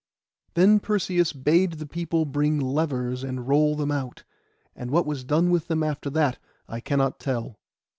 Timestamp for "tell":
7.19-7.59